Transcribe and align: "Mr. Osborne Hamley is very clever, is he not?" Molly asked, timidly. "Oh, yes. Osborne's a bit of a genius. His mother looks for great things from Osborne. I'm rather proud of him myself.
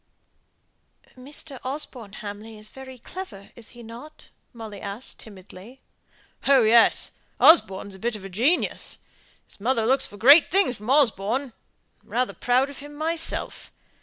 "Mr. 1.15 1.59
Osborne 1.63 2.13
Hamley 2.13 2.57
is 2.57 2.69
very 2.69 2.97
clever, 2.97 3.51
is 3.55 3.69
he 3.77 3.83
not?" 3.83 4.29
Molly 4.51 4.81
asked, 4.81 5.19
timidly. 5.19 5.79
"Oh, 6.47 6.63
yes. 6.63 7.11
Osborne's 7.39 7.93
a 7.93 7.99
bit 7.99 8.15
of 8.15 8.25
a 8.25 8.29
genius. 8.29 8.97
His 9.45 9.59
mother 9.61 9.85
looks 9.85 10.07
for 10.07 10.17
great 10.17 10.49
things 10.49 10.77
from 10.77 10.89
Osborne. 10.89 11.53
I'm 12.01 12.09
rather 12.09 12.33
proud 12.33 12.71
of 12.71 12.79
him 12.79 12.95
myself. 12.95 13.71